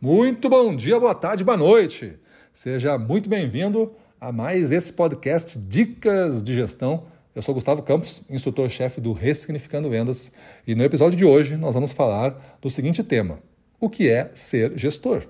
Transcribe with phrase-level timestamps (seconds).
[0.00, 2.16] Muito bom dia, boa tarde, boa noite.
[2.52, 7.06] Seja muito bem-vindo a mais esse podcast Dicas de Gestão.
[7.34, 10.30] Eu sou Gustavo Campos, instrutor-chefe do Ressignificando Vendas,
[10.64, 13.40] e no episódio de hoje nós vamos falar do seguinte tema:
[13.80, 15.26] o que é ser gestor?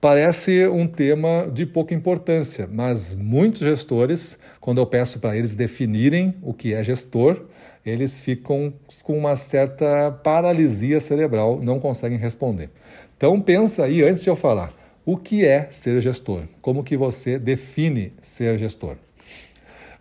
[0.00, 6.34] Parece um tema de pouca importância, mas muitos gestores, quando eu peço para eles definirem
[6.42, 7.46] o que é gestor,
[7.84, 12.70] eles ficam com uma certa paralisia cerebral, não conseguem responder.
[13.16, 16.42] Então pensa aí antes de eu falar, o que é ser gestor?
[16.60, 18.96] Como que você define ser gestor?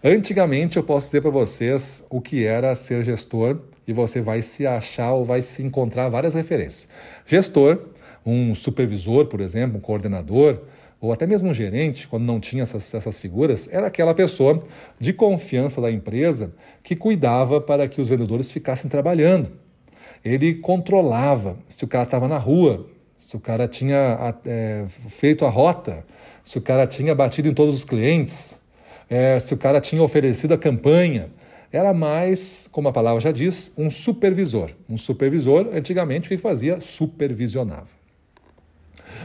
[0.03, 4.67] Antigamente eu posso dizer para vocês o que era ser gestor e você vai se
[4.67, 6.87] achar ou vai se encontrar várias referências.
[7.25, 7.79] Gestor,
[8.25, 10.61] um supervisor, por exemplo, um coordenador,
[10.99, 14.63] ou até mesmo um gerente, quando não tinha essas, essas figuras, era aquela pessoa
[14.99, 19.51] de confiança da empresa que cuidava para que os vendedores ficassem trabalhando.
[20.23, 22.87] Ele controlava se o cara estava na rua,
[23.19, 26.05] se o cara tinha é, feito a rota,
[26.43, 28.59] se o cara tinha batido em todos os clientes,
[29.09, 31.29] é, se o cara tinha oferecido a campanha.
[31.71, 34.71] Era mais, como a palavra já diz, um supervisor.
[34.87, 36.79] Um supervisor, antigamente, o que fazia?
[36.79, 37.94] Supervisionava.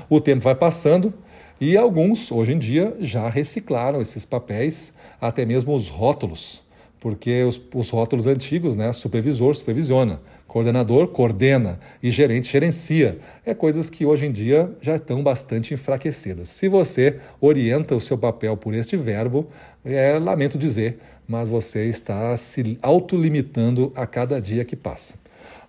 [0.08, 1.12] O tempo vai passando
[1.60, 6.62] e alguns, hoje em dia, já reciclaram esses papéis, até mesmo os rótulos,
[6.98, 13.18] porque os, os rótulos antigos, né, supervisor supervisiona, coordenador coordena e gerente gerencia.
[13.44, 16.48] É coisas que hoje em dia já estão bastante enfraquecidas.
[16.48, 19.46] Se você orienta o seu papel por este verbo,
[19.84, 25.14] é, lamento dizer, mas você está se autolimitando a cada dia que passa.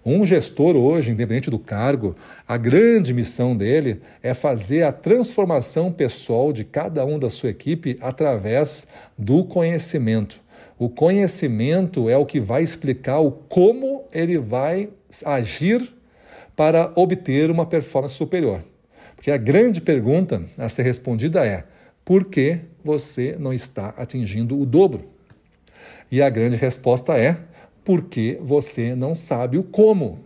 [0.04, 2.16] Um gestor hoje, independente do cargo,
[2.48, 7.98] a grande missão dele é fazer a transformação pessoal de cada um da sua equipe
[8.02, 10.40] através do conhecimento.
[10.80, 14.90] O conhecimento é o que vai explicar o como ele vai
[15.24, 15.94] agir
[16.56, 18.64] para obter uma performance superior.
[19.16, 21.66] Porque a grande pergunta a ser respondida é:
[22.04, 25.06] por que você não está atingindo o dobro?
[26.12, 27.38] E a grande resposta é:
[27.84, 30.20] porque você não sabe o como.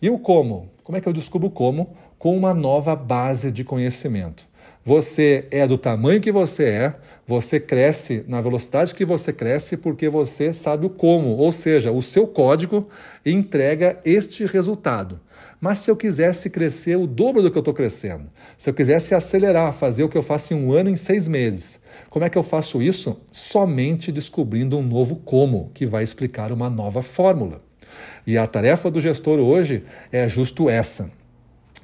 [0.00, 0.70] E o como?
[0.82, 1.94] Como é que eu descubro o como?
[2.18, 4.47] Com uma nova base de conhecimento.
[4.88, 6.94] Você é do tamanho que você é,
[7.26, 12.00] você cresce na velocidade que você cresce porque você sabe o como, ou seja, o
[12.00, 12.88] seu código
[13.22, 15.20] entrega este resultado.
[15.60, 19.14] Mas se eu quisesse crescer o dobro do que eu estou crescendo, se eu quisesse
[19.14, 22.38] acelerar, fazer o que eu faço em um ano em seis meses, como é que
[22.38, 23.20] eu faço isso?
[23.30, 27.60] Somente descobrindo um novo como, que vai explicar uma nova fórmula.
[28.26, 31.17] E a tarefa do gestor hoje é justo essa.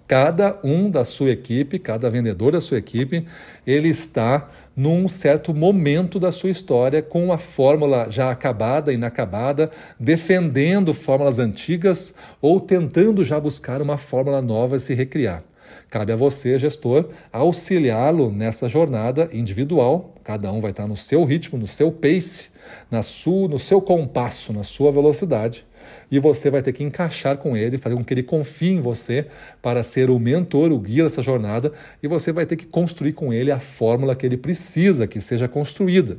[0.06, 3.26] Cada um da sua equipe, cada vendedor da sua equipe,
[3.66, 10.92] ele está num certo momento da sua história com uma fórmula já acabada, inacabada, defendendo
[10.92, 15.42] fórmulas antigas ou tentando já buscar uma fórmula nova e se recriar.
[15.90, 20.14] Cabe a você, gestor, auxiliá-lo nessa jornada individual.
[20.24, 22.48] Cada um vai estar no seu ritmo, no seu pace,
[22.90, 25.64] na sua, no seu compasso, na sua velocidade.
[26.10, 29.26] E você vai ter que encaixar com ele, fazer com que ele confie em você
[29.60, 31.72] para ser o mentor, o guia dessa jornada.
[32.02, 35.46] E você vai ter que construir com ele a fórmula que ele precisa que seja
[35.46, 36.18] construída.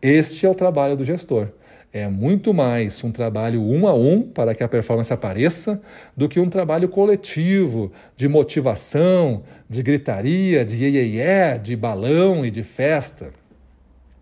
[0.00, 1.48] Este é o trabalho do gestor
[1.96, 5.80] é muito mais um trabalho um a um para que a performance apareça
[6.14, 12.44] do que um trabalho coletivo de motivação, de gritaria, de iê, iê, iê de balão
[12.44, 13.30] e de festa.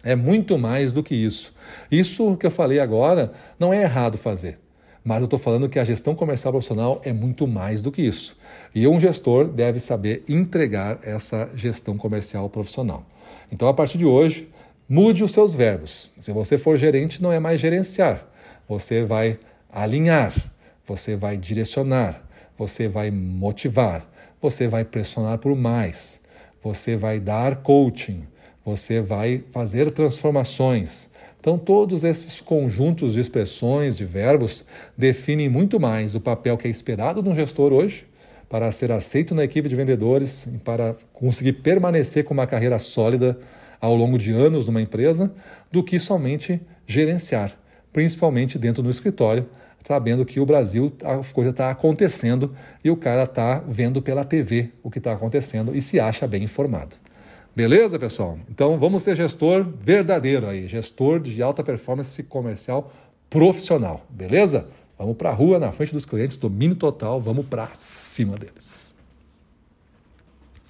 [0.05, 1.53] É muito mais do que isso.
[1.91, 4.61] Isso que eu falei agora não é errado fazer.
[5.03, 8.37] Mas eu estou falando que a gestão comercial profissional é muito mais do que isso.
[8.73, 13.05] E um gestor deve saber entregar essa gestão comercial profissional.
[13.51, 14.49] Então, a partir de hoje,
[14.87, 16.11] Mude os seus verbos.
[16.21, 18.29] Se você for gerente, não é mais gerenciar.
[18.69, 19.39] Você vai
[19.73, 20.35] alinhar,
[20.87, 22.23] você vai direcionar,
[22.57, 24.07] você vai motivar,
[24.43, 26.21] você vai pressionar por mais,
[26.63, 28.25] você vai dar coaching,
[28.63, 31.09] você vai fazer transformações.
[31.41, 34.67] Então, todos esses conjuntos de expressões, de verbos,
[34.97, 38.07] definem muito mais o papel que é esperado de um gestor hoje
[38.51, 43.39] para ser aceito na equipe de vendedores e para conseguir permanecer com uma carreira sólida
[43.81, 45.33] ao longo de anos numa empresa
[45.71, 47.59] do que somente gerenciar,
[47.93, 49.49] principalmente dentro do escritório,
[49.87, 54.71] sabendo que o Brasil, a coisa está acontecendo e o cara está vendo pela TV
[54.83, 56.97] o que está acontecendo e se acha bem informado.
[57.55, 58.39] Beleza, pessoal?
[58.51, 62.93] Então vamos ser gestor verdadeiro aí, gestor de alta performance comercial
[63.29, 64.69] profissional, beleza?
[64.99, 68.94] Vamos para a rua, na frente dos clientes, domínio total, vamos para cima deles.